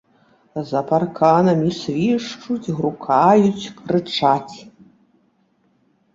[0.69, 4.55] За парканамі свішчуць, грукаюць, крычаць.